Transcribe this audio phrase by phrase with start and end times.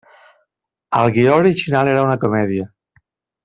[1.01, 2.67] El guió original era una comèdia.